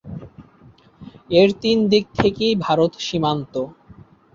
এর 1.31 1.49
তিন 1.61 1.77
দিকেই 1.91 2.53
ভারত 2.65 2.91
সীমান্ত। 3.07 3.53